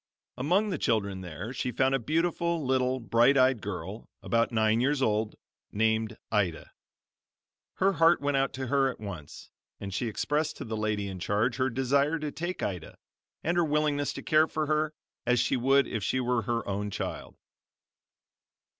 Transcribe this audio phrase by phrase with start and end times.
[0.35, 4.99] Among the children there she found a beautiful, little, bright eyed girl, about nine years
[4.99, 5.35] old,
[5.71, 6.71] named Ida.
[7.75, 11.19] Her heart went out to her at once and she expressed to the lady in
[11.19, 12.97] charge her desire to take Ida,
[13.43, 14.95] and her willingness to care for her
[15.27, 17.35] as she would if she were her own child.